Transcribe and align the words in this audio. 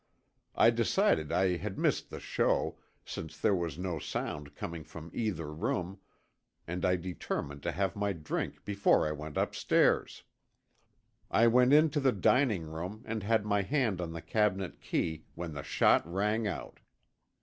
I 0.55 0.71
decided 0.71 1.31
I 1.31 1.57
had 1.57 1.77
missed 1.77 2.09
the 2.09 2.19
show, 2.19 2.79
since 3.05 3.37
there 3.37 3.53
was 3.53 3.77
no 3.77 3.99
sound 3.99 4.51
from 4.51 5.11
either 5.13 5.53
room, 5.53 5.99
and 6.65 6.83
I 6.83 6.95
determined 6.95 7.61
to 7.61 7.71
have 7.71 7.95
my 7.95 8.11
drink 8.13 8.65
before 8.65 9.05
I 9.07 9.11
went 9.11 9.37
upstairs. 9.37 10.23
I 11.29 11.45
went 11.45 11.71
in 11.71 11.91
to 11.91 11.99
the 11.99 12.11
dining 12.11 12.63
room 12.63 13.03
and 13.05 13.21
had 13.21 13.45
my 13.45 13.61
hand 13.61 14.01
on 14.01 14.11
the 14.11 14.23
cabinet 14.23 14.81
key 14.81 15.25
when 15.35 15.53
the 15.53 15.61
shot 15.61 16.03
rang 16.11 16.47
out. 16.47 16.79